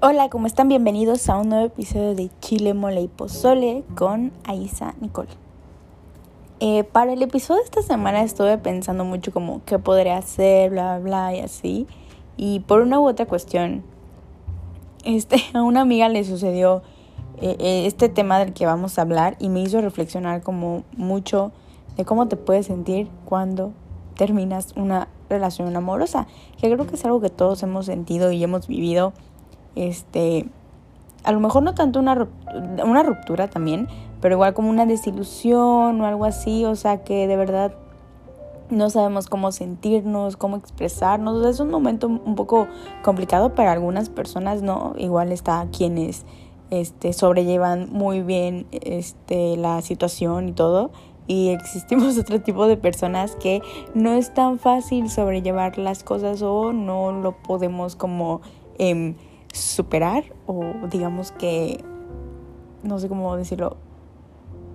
[0.00, 0.68] Hola, ¿cómo están?
[0.68, 5.30] Bienvenidos a un nuevo episodio de Chile, Mole y Pozole con Aisa Nicole.
[6.60, 11.00] Eh, para el episodio de esta semana estuve pensando mucho como qué podría hacer, bla,
[11.00, 11.88] bla, y así.
[12.36, 13.82] Y por una u otra cuestión,
[15.04, 16.82] este, a una amiga le sucedió
[17.40, 21.50] eh, eh, este tema del que vamos a hablar y me hizo reflexionar como mucho
[21.96, 23.72] de cómo te puedes sentir cuando
[24.14, 28.68] terminas una relación amorosa, que creo que es algo que todos hemos sentido y hemos
[28.68, 29.12] vivido,
[29.74, 30.46] este,
[31.24, 32.28] a lo mejor no tanto una,
[32.84, 33.88] una ruptura también,
[34.20, 37.72] pero igual como una desilusión o algo así, o sea que de verdad
[38.70, 42.66] no sabemos cómo sentirnos, cómo expresarnos, es un momento un poco
[43.02, 44.94] complicado para algunas personas, ¿no?
[44.98, 46.24] Igual está quienes
[46.70, 50.90] este, sobrellevan muy bien este, la situación y todo,
[51.26, 53.62] y existimos otro tipo de personas que
[53.94, 58.40] no es tan fácil sobrellevar las cosas o no lo podemos como
[58.78, 59.14] em,
[59.52, 61.82] superar o digamos que
[62.82, 63.76] no sé cómo decirlo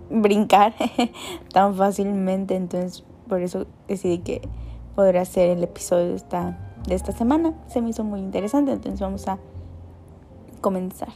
[0.09, 0.73] brincar
[1.53, 2.55] tan fácilmente.
[2.55, 4.41] Entonces por eso decidí que
[4.95, 6.57] podría ser el episodio de esta,
[6.87, 7.53] de esta semana.
[7.67, 9.39] Se me hizo muy interesante entonces vamos a
[10.61, 11.09] comenzar.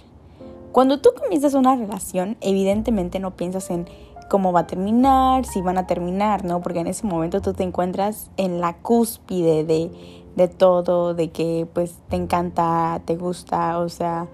[0.71, 3.87] Cuando tú comienzas una relación evidentemente no piensas en
[4.29, 6.61] cómo va a terminar, si van a terminar, ¿no?
[6.61, 9.91] Porque en ese momento tú te encuentras en la cúspide de,
[10.35, 14.27] de todo, de que pues te encanta, te gusta, o sea,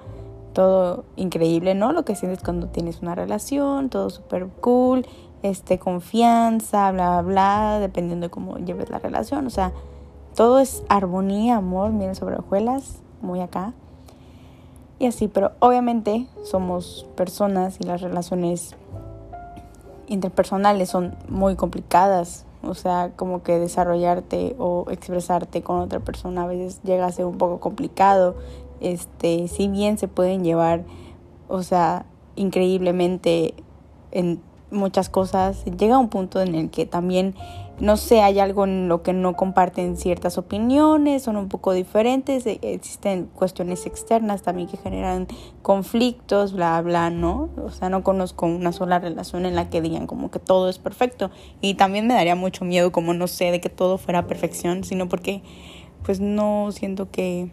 [0.54, 1.92] todo increíble, ¿no?
[1.92, 5.06] Lo que sientes cuando tienes una relación, todo súper cool,
[5.42, 9.74] este, confianza, bla, bla, bla, dependiendo de cómo lleves la relación, o sea,
[10.36, 13.74] todo es armonía, amor, miren sobre hojuelas, muy acá.
[15.00, 18.76] Y así, pero obviamente somos personas y las relaciones
[20.14, 22.46] interpersonales son muy complicadas.
[22.62, 27.26] O sea, como que desarrollarte o expresarte con otra persona a veces llega a ser
[27.26, 28.36] un poco complicado.
[28.80, 30.84] Este, si bien se pueden llevar,
[31.50, 33.54] o sea, increíblemente
[34.12, 34.42] en
[34.72, 37.36] muchas cosas, llega un punto en el que también
[37.80, 42.46] no sé, hay algo en lo que no comparten ciertas opiniones, son un poco diferentes,
[42.46, 45.28] e, existen cuestiones externas también que generan
[45.64, 47.50] conflictos, bla, bla, ¿no?
[47.58, 50.78] O sea, no conozco una sola relación en la que digan como que todo es
[50.78, 51.32] perfecto.
[51.62, 55.10] Y también me daría mucho miedo como no sé de que todo fuera perfección, sino
[55.10, 55.42] porque
[56.04, 57.50] pues no siento que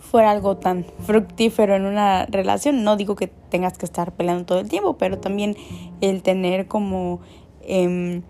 [0.00, 2.84] fuera algo tan fructífero en una relación.
[2.84, 5.56] No digo que tengas que estar peleando todo el tiempo, pero también
[6.00, 7.20] el tener como...
[7.62, 8.22] Eh,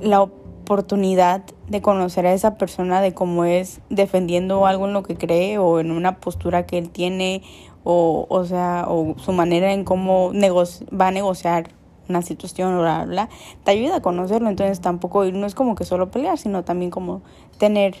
[0.00, 5.16] la oportunidad de conocer a esa persona de cómo es defendiendo algo en lo que
[5.16, 7.42] cree o en una postura que él tiene
[7.84, 11.68] o, o sea, o su manera en cómo va a negociar
[12.08, 13.28] una situación bla, bla,
[13.64, 14.48] te ayuda a conocerlo.
[14.48, 17.22] Entonces tampoco no es como que solo pelear, sino también como
[17.58, 17.94] tener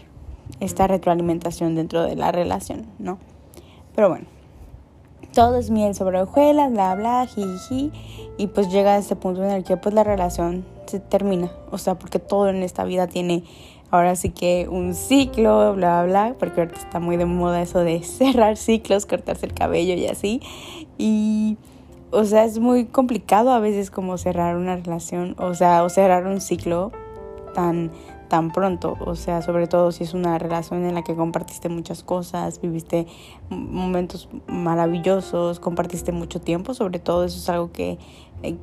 [0.60, 3.18] esta retroalimentación dentro de la relación, ¿no?
[3.94, 4.26] Pero bueno,
[5.32, 7.92] todo es miel sobre hojuelas, bla, bla, jiji,
[8.38, 11.78] y pues llega a ese punto en el que pues la relación se termina, o
[11.78, 13.44] sea, porque todo en esta vida tiene
[13.90, 17.80] ahora sí que un ciclo, bla, bla, bla, porque ahorita está muy de moda eso
[17.80, 20.40] de cerrar ciclos, cortarse el cabello y así,
[20.98, 21.56] y
[22.10, 26.26] o sea, es muy complicado a veces como cerrar una relación, o sea, o cerrar
[26.26, 26.92] un ciclo
[27.54, 27.90] tan
[28.28, 32.02] tan pronto, o sea, sobre todo si es una relación en la que compartiste muchas
[32.02, 33.06] cosas, viviste
[33.50, 37.98] momentos maravillosos, compartiste mucho tiempo, sobre todo eso es algo que
[38.42, 38.56] eh,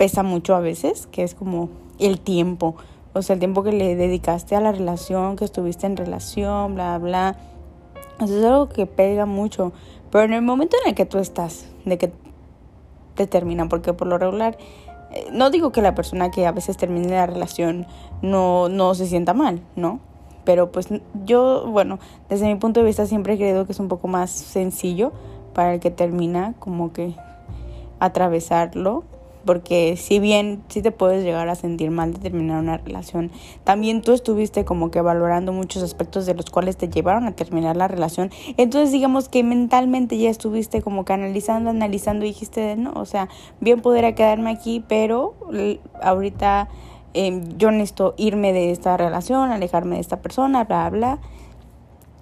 [0.00, 1.68] pesa mucho a veces, que es como
[1.98, 2.74] el tiempo,
[3.12, 6.96] o sea, el tiempo que le dedicaste a la relación, que estuviste en relación, bla,
[6.96, 7.36] bla.
[8.18, 9.74] Eso es algo que pega mucho,
[10.10, 12.10] pero en el momento en el que tú estás, de que
[13.14, 14.56] te terminan, porque por lo regular
[15.10, 17.86] eh, no digo que la persona que a veces termine la relación
[18.22, 20.00] no, no se sienta mal, ¿no?
[20.44, 20.88] Pero pues
[21.26, 21.98] yo, bueno,
[22.30, 25.12] desde mi punto de vista siempre he creído que es un poco más sencillo
[25.52, 27.14] para el que termina como que
[27.98, 29.04] atravesarlo
[29.44, 33.30] porque si bien sí te puedes llegar a sentir mal de terminar una relación,
[33.64, 37.76] también tú estuviste como que valorando muchos aspectos de los cuales te llevaron a terminar
[37.76, 38.30] la relación.
[38.56, 43.28] Entonces digamos que mentalmente ya estuviste como que analizando, analizando y dijiste, no, o sea,
[43.60, 45.34] bien podría quedarme aquí, pero
[46.02, 46.68] ahorita
[47.14, 51.18] eh, yo necesito irme de esta relación, alejarme de esta persona, bla, bla.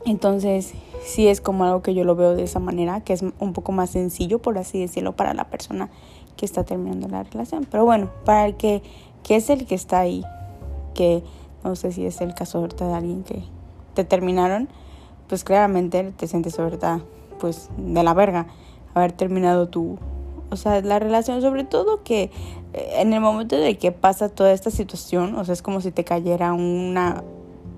[0.06, 0.72] Entonces,
[1.04, 3.72] sí es como algo que yo lo veo de esa manera, que es un poco
[3.72, 5.90] más sencillo, por así decirlo, para la persona
[6.38, 7.66] que está terminando la relación.
[7.70, 8.82] Pero bueno, para el que,
[9.22, 10.24] que es el que está ahí,
[10.94, 11.22] que
[11.64, 13.42] no sé si es el caso ahorita de alguien que
[13.92, 14.68] te terminaron,
[15.28, 17.00] pues claramente te sientes ahorita
[17.38, 18.46] pues de la verga
[18.94, 19.98] haber terminado tu,
[20.50, 22.30] o sea, la relación, sobre todo que
[22.72, 25.90] eh, en el momento de que pasa toda esta situación, o sea, es como si
[25.90, 27.22] te cayera una,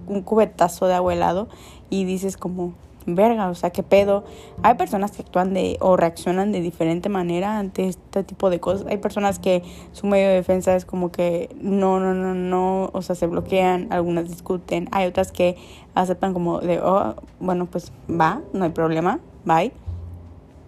[0.07, 1.49] un cubetazo de agua helado
[1.89, 2.75] y dices como,
[3.07, 4.25] verga, o sea, qué pedo.
[4.63, 8.87] Hay personas que actúan de o reaccionan de diferente manera ante este tipo de cosas.
[8.87, 9.63] Hay personas que
[9.93, 13.89] su medio de defensa es como que no, no, no, no, o sea, se bloquean,
[13.91, 14.89] algunas discuten.
[14.93, 15.57] Hay otras que
[15.95, 19.73] aceptan como de, oh, bueno, pues va, no hay problema, bye.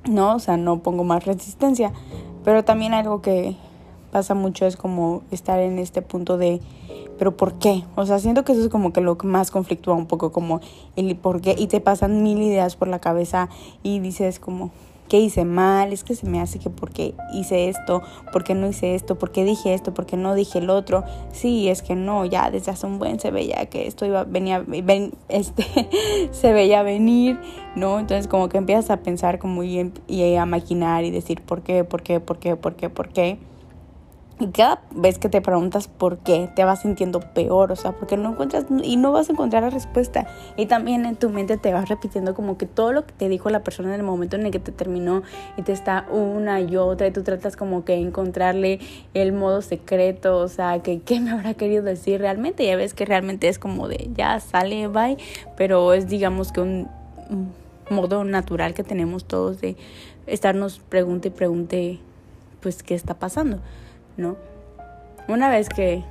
[0.09, 1.93] No, o sea, no pongo más resistencia.
[2.45, 3.57] Pero también algo que
[4.13, 6.61] pasa mucho es como estar en este punto de
[7.19, 7.85] pero ¿por qué?
[7.95, 10.61] O sea, siento que eso es como que lo que más conflictúa un poco, como
[10.97, 13.49] el por qué, y te pasan mil ideas por la cabeza
[13.83, 14.73] y dices como,
[15.09, 15.93] ¿qué hice mal?
[15.93, 19.75] Es que se me hace que porque hice esto, porque no hice esto, porque dije
[19.75, 21.05] esto, porque no dije el otro.
[21.33, 24.65] Sí, es que no, ya desde hace un buen se veía que esto iba, venía,
[24.67, 25.65] ven, este,
[26.33, 27.39] se veía venir,
[27.77, 28.01] ¿no?
[28.01, 31.85] Entonces como que empiezas a pensar como y, y a maquinar y decir por qué,
[31.85, 33.39] por qué, por qué, por qué, por qué.
[34.43, 38.17] Y cada vez que te preguntas por qué, te vas sintiendo peor, o sea, porque
[38.17, 40.27] no encuentras y no vas a encontrar la respuesta.
[40.57, 43.51] Y también en tu mente te vas repitiendo como que todo lo que te dijo
[43.51, 45.23] la persona en el momento en el que te terminó
[45.57, 48.81] y te está una y otra y tú tratas como que encontrarle
[49.15, 52.67] el modo secreto, o sea, que qué me habrá querido decir realmente.
[52.67, 55.19] Ya ves que realmente es como de ya sale, bye,
[55.57, 56.89] pero es digamos que un
[57.91, 59.77] modo natural que tenemos todos de
[60.27, 62.01] estarnos pregunte y pregunte
[62.61, 63.61] pues qué está pasando.
[64.17, 64.37] ¿No?
[65.29, 66.03] Una vez que,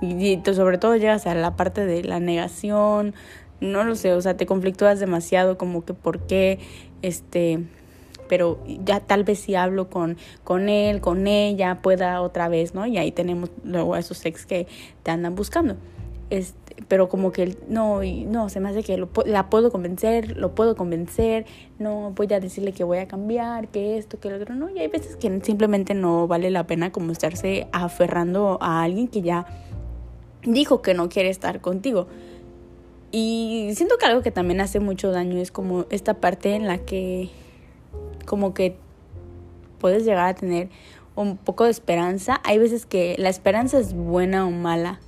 [0.00, 3.14] y, sobre todo llegas a la parte de la negación,
[3.60, 6.58] no lo sé, o sea, te conflictúas demasiado como que por qué,
[7.02, 7.64] este,
[8.28, 12.86] pero ya tal vez si hablo con, con él, con ella, pueda otra vez, ¿no?
[12.86, 14.66] Y ahí tenemos luego a esos ex que
[15.02, 15.76] te andan buscando.
[16.30, 20.54] Este, pero como que no, y no, se me hace que la puedo convencer, lo
[20.54, 21.46] puedo convencer,
[21.78, 24.78] no voy a decirle que voy a cambiar, que esto, que lo otro, no, y
[24.78, 29.46] hay veces que simplemente no vale la pena como estarse aferrando a alguien que ya
[30.44, 32.06] dijo que no quiere estar contigo.
[33.10, 36.78] Y siento que algo que también hace mucho daño es como esta parte en la
[36.78, 37.30] que
[38.26, 38.76] como que
[39.80, 40.68] puedes llegar a tener
[41.16, 42.40] un poco de esperanza.
[42.44, 45.00] Hay veces que la esperanza es buena o mala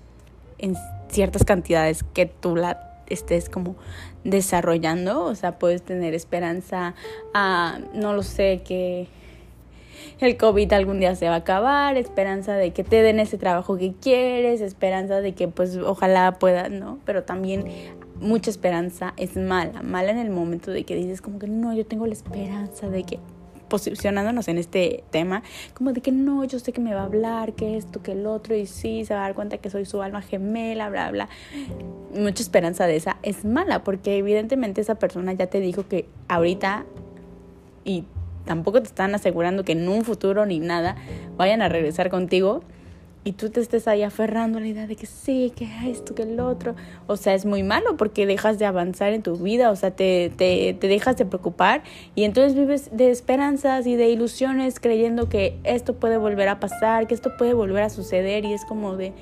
[1.10, 3.76] ciertas cantidades que tú la estés como
[4.24, 6.94] desarrollando, o sea, puedes tener esperanza
[7.34, 9.08] a, no lo sé, que
[10.20, 13.76] el COVID algún día se va a acabar, esperanza de que te den ese trabajo
[13.76, 16.98] que quieres, esperanza de que pues ojalá pueda, ¿no?
[17.04, 17.64] Pero también
[18.20, 21.86] mucha esperanza es mala, mala en el momento de que dices como que no, yo
[21.86, 23.18] tengo la esperanza de que
[23.70, 27.54] posicionándonos en este tema, como de que no, yo sé que me va a hablar,
[27.54, 30.02] que esto, que el otro, y sí, se va a dar cuenta que soy su
[30.02, 31.28] alma gemela, bla, bla.
[32.14, 36.84] Mucha esperanza de esa es mala, porque evidentemente esa persona ya te dijo que ahorita
[37.84, 38.04] y
[38.44, 40.96] tampoco te están asegurando que en un futuro ni nada
[41.38, 42.62] vayan a regresar contigo
[43.22, 46.22] y tú te estés ahí aferrando a la idea de que sí, que esto, que
[46.22, 46.74] el otro,
[47.06, 50.32] o sea, es muy malo porque dejas de avanzar en tu vida, o sea, te,
[50.34, 51.82] te, te dejas de preocupar
[52.14, 57.06] y entonces vives de esperanzas y de ilusiones creyendo que esto puede volver a pasar,
[57.06, 59.12] que esto puede volver a suceder y es como de...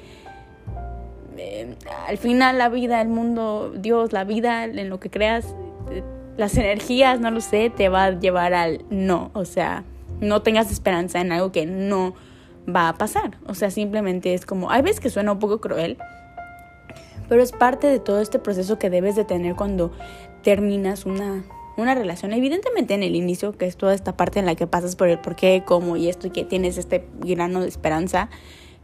[1.37, 1.75] Eh,
[2.07, 5.55] al final la vida, el mundo, Dios, la vida, en lo que creas,
[5.91, 6.03] eh,
[6.37, 9.85] las energías, no lo sé, te va a llevar al no, o sea,
[10.21, 12.15] no tengas esperanza en algo que no
[12.75, 13.39] va a pasar.
[13.47, 15.97] O sea, simplemente es como, hay veces que suena un poco cruel,
[17.29, 19.93] pero es parte de todo este proceso que debes de tener cuando
[20.43, 21.45] terminas una,
[21.77, 22.33] una relación.
[22.33, 25.19] Evidentemente en el inicio, que es toda esta parte en la que pasas por el
[25.19, 28.31] por qué, cómo y esto y que tienes este grano de esperanza,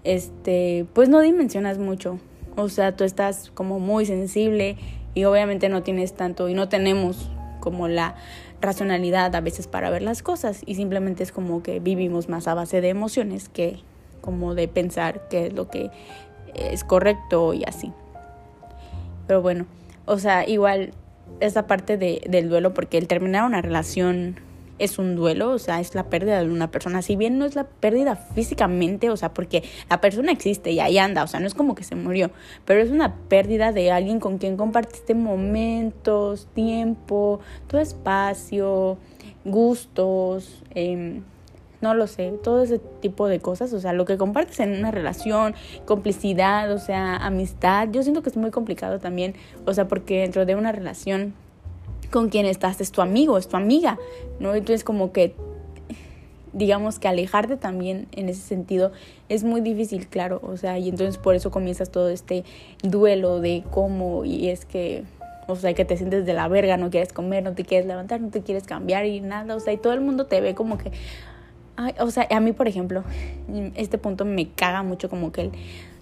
[0.04, 2.18] este, pues no dimensionas mucho.
[2.56, 4.76] O sea, tú estás como muy sensible
[5.14, 8.16] y obviamente no tienes tanto y no tenemos como la
[8.64, 12.54] racionalidad a veces para ver las cosas y simplemente es como que vivimos más a
[12.54, 13.80] base de emociones que
[14.20, 15.90] como de pensar qué es lo que
[16.54, 17.92] es correcto y así.
[19.26, 19.66] Pero bueno,
[20.06, 20.92] o sea, igual
[21.40, 24.36] esa parte de, del duelo, porque el terminar una relación
[24.78, 27.02] es un duelo, o sea, es la pérdida de una persona.
[27.02, 30.98] Si bien no es la pérdida físicamente, o sea, porque la persona existe y ahí
[30.98, 32.30] anda, o sea, no es como que se murió,
[32.64, 38.98] pero es una pérdida de alguien con quien compartiste momentos, tiempo, tu espacio,
[39.44, 41.20] gustos, eh,
[41.84, 44.90] no lo sé, todo ese tipo de cosas, o sea, lo que compartes en una
[44.90, 45.54] relación,
[45.84, 49.34] complicidad, o sea, amistad, yo siento que es muy complicado también,
[49.66, 51.34] o sea, porque dentro de una relación
[52.14, 53.98] con quien estás es tu amigo, es tu amiga,
[54.38, 54.54] ¿no?
[54.54, 55.34] Entonces como que
[56.52, 58.92] digamos que alejarte también en ese sentido
[59.28, 62.44] es muy difícil, claro, o sea, y entonces por eso comienzas todo este
[62.84, 65.02] duelo de cómo y es que,
[65.48, 68.20] o sea, que te sientes de la verga, no quieres comer, no te quieres levantar,
[68.20, 70.78] no te quieres cambiar y nada, o sea, y todo el mundo te ve como
[70.78, 70.92] que,
[71.74, 73.02] ay, o sea, a mí por ejemplo,
[73.74, 75.50] este punto me caga mucho como que el,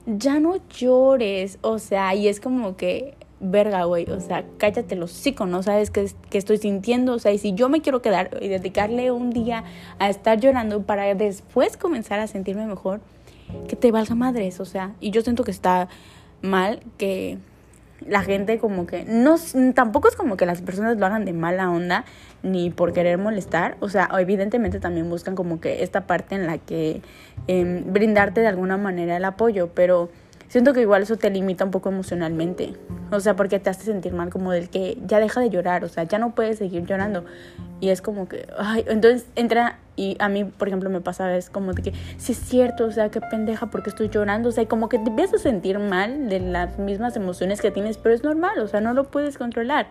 [0.04, 5.12] ya no llores, o sea, y es como que verga, güey, o sea, cállate los
[5.12, 8.30] hocico, no sabes qué, qué, estoy sintiendo, o sea, y si yo me quiero quedar
[8.40, 9.64] y dedicarle un día
[9.98, 13.00] a estar llorando para después comenzar a sentirme mejor,
[13.68, 15.88] que te valga madres, o sea, y yo siento que está
[16.40, 17.38] mal que
[18.06, 19.36] la gente como que no
[19.74, 22.04] tampoco es como que las personas lo hagan de mala onda
[22.42, 26.58] ni por querer molestar o sea evidentemente también buscan como que esta parte en la
[26.58, 27.00] que
[27.46, 30.10] eh, brindarte de alguna manera el apoyo pero
[30.52, 32.74] siento que igual eso te limita un poco emocionalmente.
[33.10, 35.88] O sea, porque te hace sentir mal como del que ya deja de llorar, o
[35.88, 37.24] sea, ya no puedes seguir llorando.
[37.80, 41.48] Y es como que, ay, entonces entra y a mí, por ejemplo, me pasa es
[41.48, 44.66] como de que, sí es cierto, o sea, qué pendeja porque estoy llorando, o sea,
[44.68, 48.22] como que te empiezas a sentir mal de las mismas emociones que tienes, pero es
[48.22, 49.86] normal, o sea, no lo puedes controlar.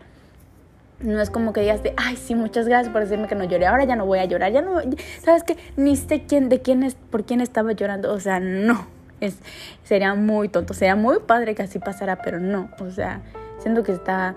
[0.99, 3.65] No es como que digas de, ay, sí, muchas gracias por decirme que no lloré,
[3.65, 4.79] ahora ya no voy a llorar, ya no,
[5.23, 5.57] ¿sabes qué?
[5.75, 9.37] Ni sé quién, de quién es, por quién estaba llorando, o sea, no es,
[9.83, 13.21] sería muy tonto, sería muy padre que así pasara, pero no, o sea,
[13.59, 14.35] siento que está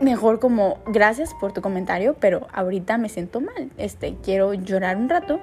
[0.00, 5.08] mejor como gracias por tu comentario, pero ahorita me siento mal, este, quiero llorar un
[5.08, 5.40] rato,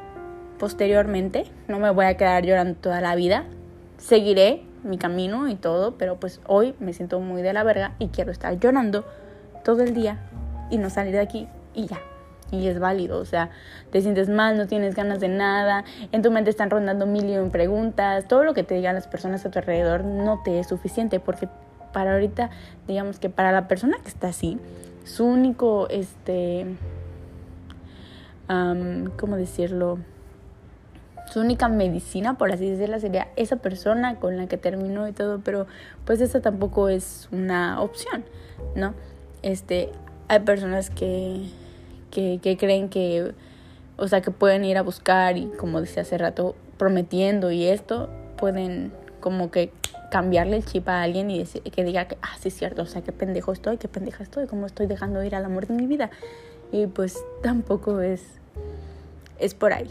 [0.60, 3.46] posteriormente, no me voy a quedar llorando toda la vida,
[3.98, 8.10] seguiré mi camino y todo, pero pues hoy me siento muy de la verga y
[8.10, 9.06] quiero estar llorando
[9.64, 10.20] todo el día
[10.70, 12.00] y no salir de aquí y ya
[12.54, 13.50] y es válido, o sea,
[13.92, 17.38] te sientes mal, no tienes ganas de nada, en tu mente están rondando mil y
[17.38, 20.68] un preguntas, todo lo que te digan las personas a tu alrededor no te es
[20.68, 21.50] suficiente porque
[21.92, 22.50] para ahorita,
[22.88, 24.60] digamos que para la persona que está así,
[25.04, 26.66] su único, este,
[28.48, 30.00] ¿cómo decirlo?
[31.32, 35.40] Su única medicina, por así decirlo, sería esa persona con la que terminó y todo,
[35.44, 35.66] pero
[36.06, 38.24] pues esa tampoco es una opción,
[38.76, 38.94] ¿no?
[39.42, 39.90] Este,
[40.28, 40.90] hay personas
[42.14, 43.34] que que, creen que,
[43.98, 48.10] o sea, que pueden ir a buscar y como decía hace rato, prometiendo y esto,
[48.38, 49.72] pueden como que
[50.12, 52.86] cambiarle el chip a alguien y decir, que diga que, ah, sí es cierto, o
[52.86, 55.88] sea, qué pendejo estoy, qué pendeja estoy, cómo estoy dejando ir al amor de mi
[55.88, 56.12] vida.
[56.72, 58.22] Y pues tampoco es,
[59.40, 59.90] es por ahí.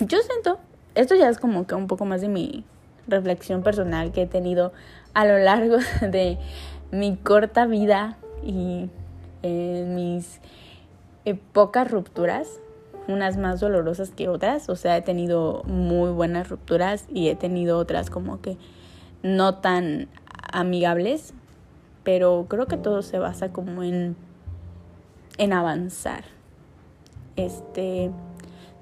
[0.00, 0.58] Yo siento,
[0.96, 2.64] esto ya es como que un poco más de mi
[3.06, 4.72] reflexión personal que he tenido
[5.12, 6.36] a lo largo de
[6.90, 8.90] mi corta vida y
[9.42, 10.40] eh, mis
[11.24, 12.60] eh, pocas rupturas,
[13.08, 17.78] unas más dolorosas que otras, o sea, he tenido muy buenas rupturas y he tenido
[17.78, 18.56] otras como que
[19.22, 20.08] no tan
[20.52, 21.34] amigables,
[22.02, 24.16] pero creo que todo se basa como en
[25.38, 26.24] en avanzar.
[27.36, 28.10] Este,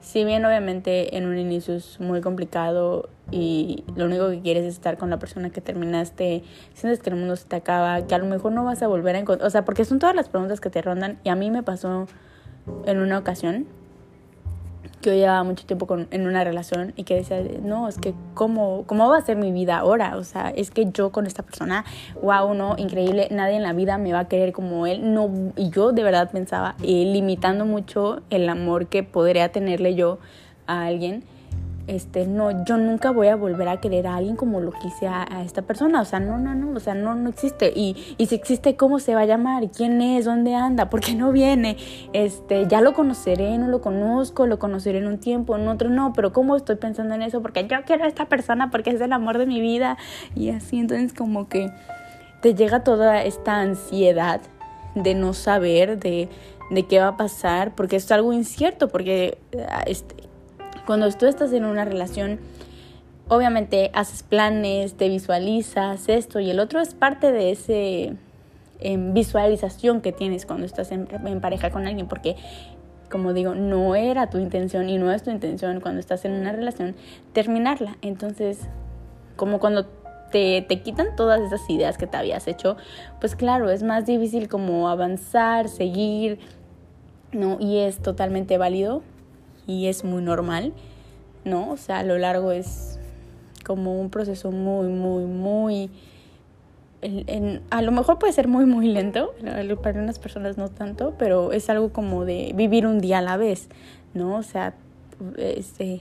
[0.01, 4.75] si bien obviamente en un inicio es muy complicado y lo único que quieres es
[4.75, 6.43] estar con la persona que terminaste,
[6.75, 9.17] sientes que el mundo se te acaba, que a lo mejor no vas a volver
[9.17, 11.51] a encontrar, o sea, porque son todas las preguntas que te rondan y a mí
[11.51, 12.07] me pasó
[12.87, 13.67] en una ocasión
[15.03, 18.15] que yo llevaba mucho tiempo con, en una relación y que decía, no, es que
[18.35, 21.43] ¿cómo, cómo va a ser mi vida ahora, o sea, es que yo con esta
[21.43, 21.85] persona,
[22.23, 25.71] wow, no, increíble, nadie en la vida me va a querer como él, no, y
[25.71, 30.19] yo de verdad pensaba, eh, limitando mucho el amor que podría tenerle yo
[30.67, 31.25] a alguien,
[31.87, 35.43] este, no, yo nunca voy a volver a querer a alguien como lo quise a,
[35.45, 38.35] esta persona, o sea, no, no, no, o sea, no, no existe, y, y si
[38.35, 39.71] existe, ¿cómo se va a llamar?
[39.71, 40.25] ¿Quién es?
[40.25, 40.91] ¿Dónde anda?
[40.91, 41.77] ¿Por qué no viene?
[42.13, 46.13] Este, ya lo conoceré, no lo conozco, lo conoceré en un tiempo, en otro no,
[46.13, 47.43] pero ¿cómo estoy pensando en eso?
[47.43, 49.99] Porque yo quiero a esta persona porque es el amor de mi vida,
[50.35, 51.71] y así, entonces como que
[52.41, 54.41] te llega toda esta ansiedad
[54.95, 56.29] de no saber, de,
[56.71, 59.39] de qué va a pasar, porque es algo incierto, porque
[59.87, 60.32] este,
[60.87, 62.41] cuando tú estás en una relación,
[63.29, 68.17] obviamente haces planes, te visualizas esto y el otro es parte de ese
[68.81, 71.07] em, visualización que tienes cuando estás en,
[71.41, 72.37] pareja con alguien, porque
[73.11, 76.51] como digo, no era tu intención y no es tu intención cuando estás en una
[76.51, 76.95] relación
[77.35, 77.99] terminarla.
[78.01, 78.61] Entonces,
[79.37, 79.85] como cuando
[80.31, 82.79] te, te, quitan todas esas ideas que te habías hecho,
[83.21, 86.39] pues claro, es más difícil como avanzar, seguir,
[87.33, 87.59] ¿no?
[87.61, 89.03] Y es totalmente válido
[89.67, 90.73] y es muy normal,
[91.45, 91.71] ¿no?
[91.71, 92.99] O sea, a lo largo es
[93.65, 95.91] como un proceso muy, muy, muy...
[97.01, 99.35] En, a lo mejor puede ser muy, muy lento,
[99.83, 103.37] para unas personas no tanto, pero es algo como de vivir un día a la
[103.37, 103.69] vez,
[104.15, 104.37] ¿no?
[104.37, 104.75] O sea,
[105.37, 106.01] este,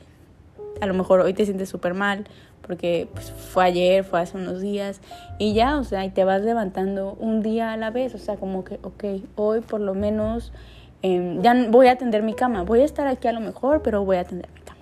[0.80, 2.26] a lo mejor hoy te sientes súper mal
[2.62, 5.02] porque pues, fue ayer, fue hace unos días
[5.38, 8.38] y ya, o sea, y te vas levantando un día a la vez, o sea,
[8.38, 9.04] como que, ok,
[9.36, 10.52] hoy por lo menos
[11.04, 14.06] Em, ya voy a atender mi cama, voy a estar aquí a lo mejor, pero
[14.06, 14.82] voy a atender mi cama.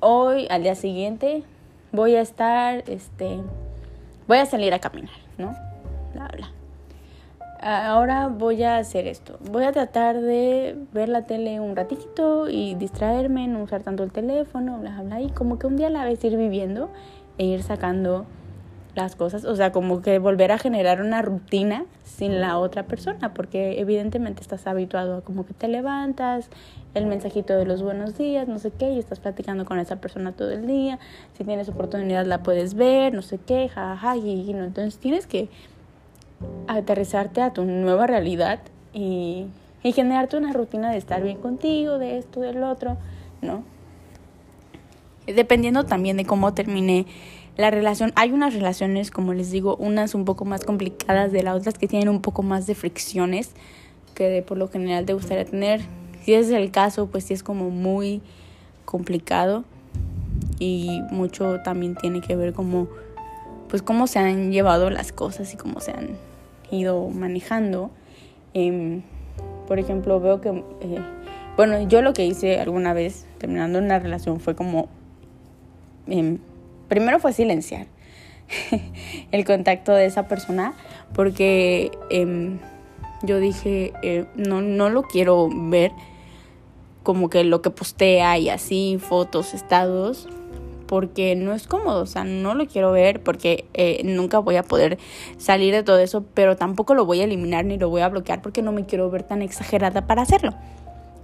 [0.00, 1.42] Hoy, al día siguiente,
[1.90, 3.40] voy a estar, este,
[4.28, 5.56] voy a salir a caminar, ¿no?
[6.14, 6.52] Bla, bla.
[7.60, 9.38] Ahora voy a hacer esto.
[9.50, 14.12] Voy a tratar de ver la tele un ratito y distraerme, no usar tanto el
[14.12, 16.90] teléfono, bla, bla, y como que un día la vez ir viviendo
[17.38, 18.26] e ir sacando
[18.96, 23.34] las cosas, o sea, como que volver a generar una rutina sin la otra persona,
[23.34, 26.48] porque evidentemente estás habituado a como que te levantas,
[26.94, 30.32] el mensajito de los buenos días, no sé qué, y estás platicando con esa persona
[30.32, 30.98] todo el día,
[31.36, 35.50] si tienes oportunidad la puedes ver, no sé qué, jajaja, y, no, entonces tienes que
[36.66, 38.60] aterrizarte a tu nueva realidad
[38.94, 39.46] y,
[39.82, 42.96] y generarte una rutina de estar bien contigo, de esto, del otro,
[43.42, 43.62] ¿no?
[45.26, 47.04] Dependiendo también de cómo termine
[47.56, 51.56] la relación, hay unas relaciones, como les digo, unas un poco más complicadas de las
[51.56, 53.52] otras que tienen un poco más de fricciones
[54.14, 55.80] que por lo general te gustaría tener.
[56.22, 58.20] Si ese es el caso, pues sí es como muy
[58.84, 59.64] complicado
[60.58, 62.88] y mucho también tiene que ver como
[63.68, 66.16] pues cómo se han llevado las cosas y cómo se han
[66.70, 67.90] ido manejando.
[68.54, 69.02] Em,
[69.66, 71.00] por ejemplo, veo que, eh,
[71.56, 74.88] bueno, yo lo que hice alguna vez terminando una relación fue como
[76.06, 76.38] em,
[76.88, 77.86] primero fue silenciar
[79.32, 80.74] el contacto de esa persona
[81.14, 82.58] porque em,
[83.22, 85.92] yo dije, eh, no, no lo quiero ver
[87.02, 90.28] como que lo que postea y así, fotos, estados,
[90.86, 94.62] porque no es cómodo, o sea, no lo quiero ver porque eh, nunca voy a
[94.62, 94.98] poder
[95.36, 98.42] salir de todo eso, pero tampoco lo voy a eliminar ni lo voy a bloquear
[98.42, 100.52] porque no me quiero ver tan exagerada para hacerlo,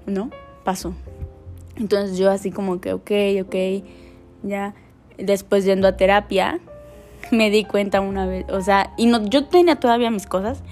[0.07, 0.31] ¿no?
[0.64, 0.95] Pasó.
[1.76, 3.11] Entonces yo así como que, ok,
[3.42, 3.85] ok,
[4.42, 4.75] ya
[5.19, 6.61] después yendo a terapia,
[7.31, 10.62] me di cuenta una vez, o sea, y no, yo tenía todavía mis cosas,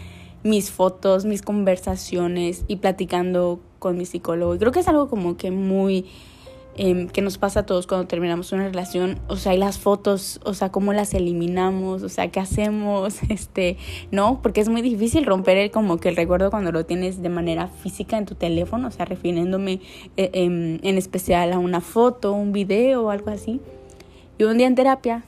[0.42, 4.54] mis fotos, mis conversaciones y platicando con mi psicólogo.
[4.54, 6.06] Y creo que es algo como que muy
[6.76, 10.40] em, que nos pasa a todos cuando terminamos una relación, o sea, y las fotos,
[10.44, 13.76] o sea, cómo las eliminamos, o sea, qué hacemos, este,
[14.10, 14.40] ¿no?
[14.42, 17.68] Porque es muy difícil romper el, como que el recuerdo cuando lo tienes de manera
[17.68, 19.80] física en tu teléfono, o sea, refiriéndome
[20.16, 23.60] eh, em, en especial a una foto, un video o algo así.
[24.40, 25.22] Y un día en terapia,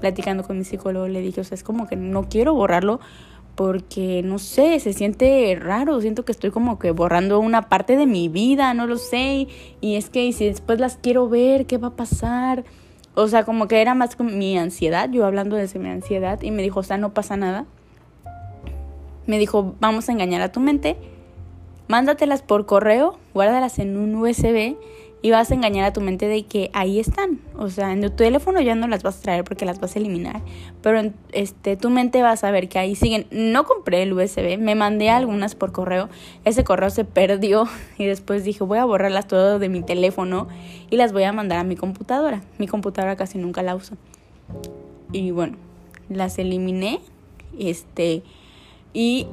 [0.00, 3.00] platicando con mi psicólogo, le dije, o sea, es como que no quiero borrarlo
[3.54, 8.06] porque, no sé, se siente raro, siento que estoy como que borrando una parte de
[8.06, 9.46] mi vida, no lo sé.
[9.82, 12.64] Y es que si después las quiero ver, ¿qué va a pasar?
[13.14, 16.50] O sea, como que era más con mi ansiedad, yo hablando desde mi ansiedad, y
[16.50, 17.66] me dijo, o sea, no pasa nada.
[19.26, 20.96] Me dijo, vamos a engañar a tu mente,
[21.88, 24.76] mándatelas por correo, guárdalas en un USB
[25.26, 27.40] y vas a engañar a tu mente de que ahí están.
[27.58, 29.98] O sea, en tu teléfono ya no las vas a traer porque las vas a
[29.98, 30.40] eliminar,
[30.82, 33.26] pero este tu mente va a saber que ahí siguen.
[33.32, 36.08] No compré el USB, me mandé algunas por correo.
[36.44, 37.64] Ese correo se perdió
[37.98, 40.46] y después dije, voy a borrarlas todo de mi teléfono
[40.90, 42.42] y las voy a mandar a mi computadora.
[42.58, 43.96] Mi computadora casi nunca la uso.
[45.10, 45.56] Y bueno,
[46.08, 47.00] las eliminé.
[47.58, 48.22] Este
[48.92, 49.26] y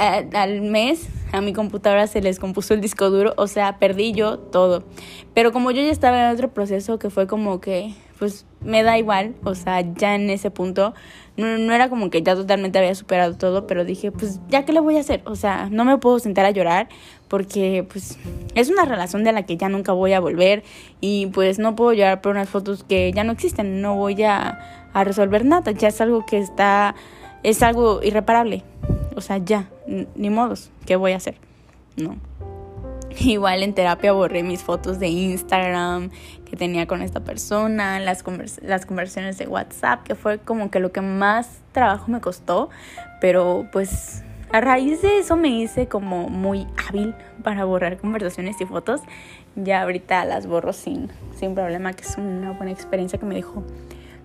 [0.00, 4.38] al mes a mi computadora se les compuso el disco duro, o sea, perdí yo
[4.38, 4.82] todo.
[5.34, 8.98] Pero como yo ya estaba en otro proceso que fue como que, pues me da
[8.98, 10.94] igual, o sea, ya en ese punto,
[11.36, 14.80] no, era como que ya totalmente había superado todo, pero dije, pues ya qué le
[14.80, 16.88] voy a hacer, o sea, no me puedo sentar a llorar
[17.28, 18.18] porque pues
[18.54, 20.64] es una relación de la que ya nunca voy a volver
[21.00, 24.88] y pues no puedo llorar por unas fotos que ya no existen, no voy a,
[24.92, 26.94] a resolver nada, ya es algo que está,
[27.42, 28.64] es algo irreparable
[29.20, 29.68] o sea, ya,
[30.14, 31.34] ni modos, ¿qué voy a hacer?
[31.98, 32.16] No.
[33.20, 36.08] Igual en terapia borré mis fotos de Instagram
[36.48, 38.24] que tenía con esta persona, las,
[38.62, 42.70] las conversaciones de WhatsApp, que fue como que lo que más trabajo me costó,
[43.20, 48.64] pero pues a raíz de eso me hice como muy hábil para borrar conversaciones y
[48.64, 49.02] fotos.
[49.54, 53.64] Ya ahorita las borro sin, sin problema, que es una buena experiencia que me dejó.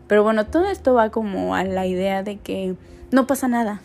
[0.08, 2.76] Pero bueno, todo esto va como a la idea de que
[3.12, 3.82] no pasa nada,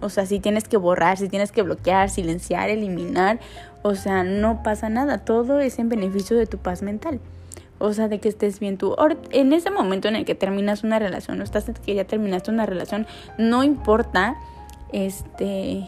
[0.00, 3.40] o sea, si tienes que borrar, si tienes que bloquear, silenciar, eliminar,
[3.82, 5.18] o sea, no pasa nada.
[5.18, 7.20] Todo es en beneficio de tu paz mental.
[7.78, 8.96] O sea, de que estés bien tú.
[9.30, 12.66] En ese momento en el que terminas una relación, o estás que ya terminaste una
[12.66, 13.06] relación,
[13.38, 14.36] no importa
[14.92, 15.86] este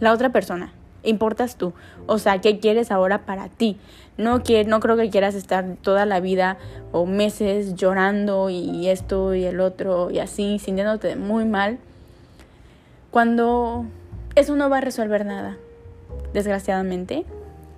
[0.00, 1.72] la otra persona, importas tú.
[2.06, 3.78] O sea, ¿qué quieres ahora para ti?
[4.16, 6.56] No, no creo que quieras estar toda la vida
[6.92, 11.78] o meses llorando y esto y el otro y así, sintiéndote muy mal
[13.10, 13.86] cuando
[14.34, 15.56] eso no va a resolver nada.
[16.32, 17.24] Desgraciadamente,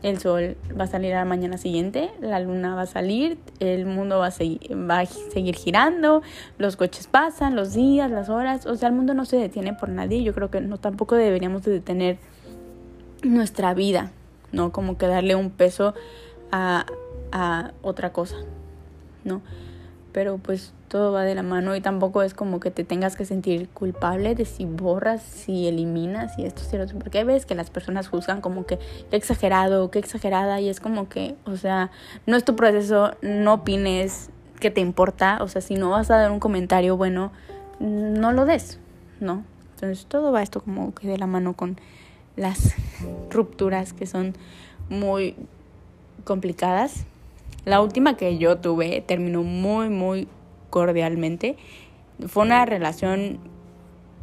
[0.02, 3.84] el sol va a salir a la mañana siguiente, la luna va a salir, el
[3.86, 6.22] mundo va a, seguir, va a seguir girando,
[6.58, 9.90] los coches pasan, los días, las horas, o sea, el mundo no se detiene por
[9.90, 10.22] nadie.
[10.22, 12.18] Yo creo que no tampoco deberíamos de detener
[13.22, 14.10] nuestra vida,
[14.52, 14.72] ¿no?
[14.72, 15.94] Como que darle un peso
[16.50, 16.86] a,
[17.30, 18.36] a otra cosa,
[19.24, 19.42] ¿no?
[20.12, 23.24] Pero pues todo va de la mano y tampoco es como que te tengas que
[23.24, 27.70] sentir culpable de si borras, si eliminas y esto, si porque hay veces que las
[27.70, 28.78] personas juzgan como que
[29.10, 31.90] qué exagerado, qué exagerada y es como que, o sea,
[32.26, 36.16] no es tu proceso, no opines qué te importa, o sea, si no vas a
[36.16, 37.30] dar un comentario bueno,
[37.78, 38.78] no lo des,
[39.20, 39.44] ¿no?
[39.74, 41.78] Entonces todo va esto como que de la mano con
[42.36, 42.74] las
[43.30, 44.34] rupturas que son
[44.88, 45.36] muy
[46.24, 47.06] complicadas.
[47.64, 50.28] La última que yo tuve terminó muy, muy
[50.70, 51.56] cordialmente.
[52.26, 53.38] Fue una relación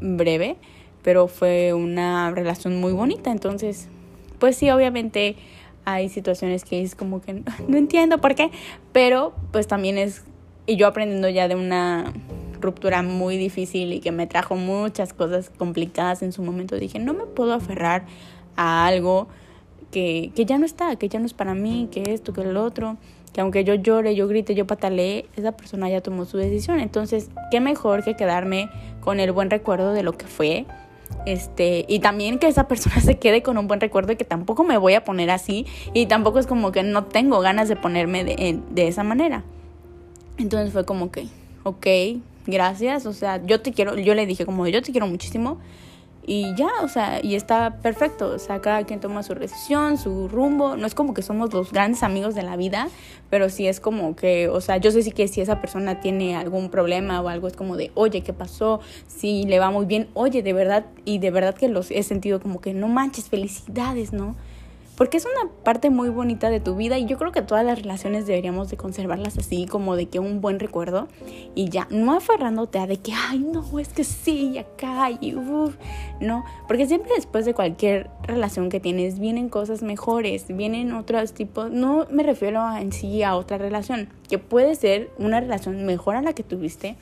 [0.02, 0.58] breve,
[1.04, 3.32] pero fue una relación muy bonita.
[3.32, 3.90] Entonces,
[4.40, 5.36] pues sí, obviamente
[5.86, 8.52] hay situaciones que es como que no, entiendo por qué,
[8.92, 10.24] pero pues también es,
[10.66, 12.12] y yo aprendiendo ya de una
[12.60, 17.14] ruptura muy difícil y que me trajo muchas cosas complicadas en su momento, dije, no
[17.14, 18.06] me puedo aferrar
[18.58, 19.30] a algo
[19.92, 22.58] que, que ya no está, que ya no es para mí, que esto, que el
[22.58, 22.98] otro,
[23.38, 26.80] que aunque yo llore, yo grite, yo patalee, esa persona ya tomó su decisión.
[26.80, 28.68] Entonces, qué mejor que quedarme
[29.00, 30.66] con el buen recuerdo de lo que fue.
[31.28, 34.64] Este, y también que esa persona se quede con un buen recuerdo y que tampoco
[34.64, 38.24] me voy a poner así y tampoco es como que no tengo ganas de ponerme
[38.24, 39.44] de, de esa manera.
[40.40, 41.28] Entonces fue como que,
[41.62, 41.86] ok,
[42.48, 45.60] gracias, o sea, yo te quiero, yo le dije como yo te quiero muchísimo,
[46.30, 50.28] y ya, o sea, y está perfecto, o sea, cada quien toma su decisión, su
[50.28, 52.90] rumbo, no es como que somos los grandes amigos de la vida,
[53.30, 56.36] pero sí es como que, o sea, yo sé sí que si esa persona tiene
[56.36, 58.82] algún problema o algo es como de, oye, ¿qué pasó?
[59.08, 62.42] Si le va muy bien, oye, de verdad, y de verdad que los he sentido
[62.42, 64.36] como que no manches, felicidades, ¿no?
[64.98, 67.80] Porque es una parte muy bonita de tu vida y yo creo que todas las
[67.80, 71.08] relaciones deberíamos de conservarlas así, como de que un buen recuerdo
[71.54, 75.76] y ya, no aferrándote a de que, ay, no, es que sí, acá, y uff,
[76.20, 81.70] no, porque siempre después de cualquier relación que tienes vienen cosas mejores, vienen otros tipos,
[81.70, 86.24] no me refiero en sí a otra relación, que puede ser una relación mejor a
[86.24, 86.96] la que tuviste,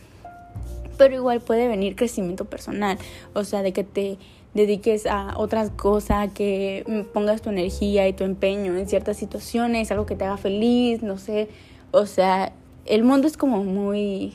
[0.97, 2.97] pero igual puede venir crecimiento personal,
[3.33, 4.17] o sea, de que te
[4.55, 10.07] dediques a otras cosas, que pongas tu energía y tu empeño en ciertas situaciones, algo
[10.07, 11.49] que te haga feliz, no sé,
[11.91, 12.53] o sea,
[12.85, 14.33] el mundo es como muy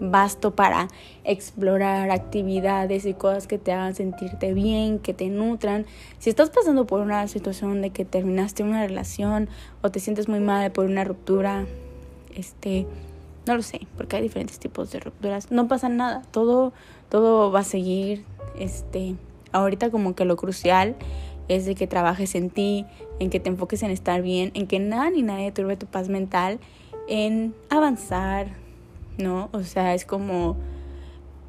[0.00, 0.88] vasto para
[1.24, 5.86] explorar actividades y cosas que te hagan sentirte bien, que te nutran.
[6.18, 9.48] Si estás pasando por una situación de que terminaste una relación
[9.82, 11.66] o te sientes muy mal por una ruptura,
[12.34, 12.86] este,
[13.46, 16.72] no lo sé, porque hay diferentes tipos de rupturas, no pasa nada, todo
[17.08, 18.24] todo va a seguir,
[18.58, 19.14] este,
[19.52, 20.96] ahorita como que lo crucial
[21.48, 22.84] es de que trabajes en ti,
[23.20, 26.08] en que te enfoques en estar bien, en que nada ni nadie turbe tu paz
[26.08, 26.58] mental,
[27.08, 28.48] en avanzar,
[29.18, 29.48] ¿no?
[29.52, 30.56] O sea, es como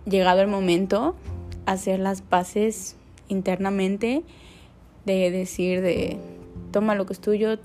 [0.05, 1.15] llegado el momento
[1.65, 2.95] hacer las paces
[3.27, 4.23] internamente
[5.05, 6.17] de decir de
[6.71, 7.57] toma lo que es tuyo,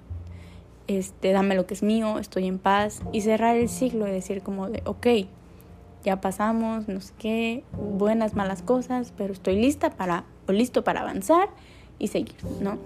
[0.86, 4.42] este, dame lo que es mío, estoy en paz y cerrar el ciclo y decir
[4.42, 5.06] como de, ok,
[6.04, 11.00] ya pasamos, no sé qué, buenas, malas cosas, pero estoy lista para, o listo para
[11.00, 11.48] avanzar
[11.98, 12.78] y seguir, ¿no?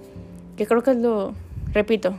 [0.57, 1.35] Que creo que es lo,
[1.73, 2.15] repito,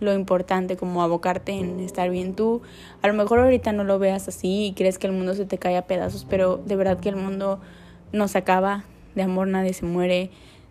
[0.00, 2.62] lo importante, como abocarte en estar bien tú.
[3.02, 5.58] A lo mejor ahorita no lo veas así y crees que el mundo se te
[5.58, 7.60] cae a pedazos, pero de verdad que el mundo
[8.12, 8.84] no se acaba,
[9.14, 10.30] de amor nadie se muere,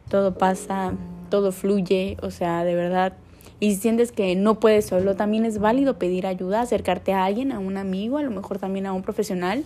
[0.09, 0.93] todo pasa,
[1.29, 3.13] todo fluye, o sea, de verdad
[3.59, 7.51] y si sientes que no puedes solo, también es válido pedir ayuda, acercarte a alguien,
[7.51, 9.63] a un amigo, a lo mejor también a un profesional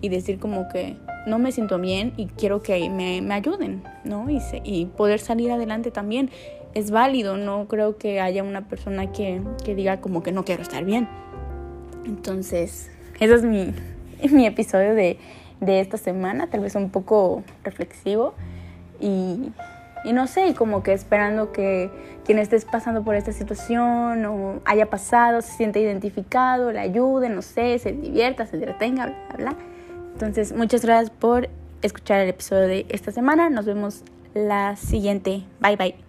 [0.00, 4.30] y decir como que no me siento bien y quiero que me, me ayuden, ¿no?
[4.30, 6.30] Y, y poder salir adelante también
[6.74, 10.62] es válido, no creo que haya una persona que, que diga como que no quiero
[10.62, 11.08] estar bien.
[12.06, 13.72] Entonces, ese es mi,
[14.30, 15.18] mi episodio de,
[15.60, 18.34] de esta semana, tal vez un poco reflexivo
[19.00, 19.50] y
[20.04, 21.90] y no sé, como que esperando que
[22.24, 27.42] quien estés pasando por esta situación o haya pasado, se sienta identificado, le ayude, no
[27.42, 29.56] sé, se divierta, se entretenga, bla, bla, bla.
[30.12, 31.48] Entonces, muchas gracias por
[31.82, 33.50] escuchar el episodio de esta semana.
[33.50, 35.42] Nos vemos la siguiente.
[35.60, 36.03] Bye, bye.